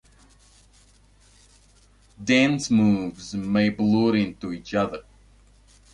[2.23, 5.03] Dance moves may blur into each other.